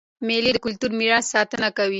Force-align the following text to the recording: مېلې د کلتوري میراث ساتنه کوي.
مېلې 0.27 0.51
د 0.53 0.57
کلتوري 0.65 0.93
میراث 0.99 1.25
ساتنه 1.33 1.67
کوي. 1.77 1.89